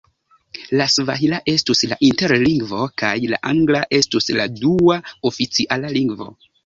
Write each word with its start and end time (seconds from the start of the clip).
La 0.79 0.85
svahila 0.93 1.39
estus 1.51 1.83
la 1.91 1.97
interlingvo 2.07 2.87
kaj 3.01 3.13
la 3.35 3.39
angla 3.53 3.83
estus 3.99 4.31
la 4.41 4.49
dua 4.63 4.99
oficiala 5.33 5.93
lingvo. 6.01 6.29